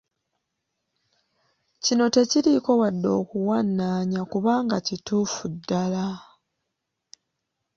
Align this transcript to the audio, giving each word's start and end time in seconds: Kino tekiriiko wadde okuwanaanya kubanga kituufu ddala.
Kino 1.83 2.03
tekiriiko 2.15 2.71
wadde 2.81 3.09
okuwanaanya 3.21 4.21
kubanga 4.31 4.77
kituufu 4.87 5.43
ddala. 5.53 6.05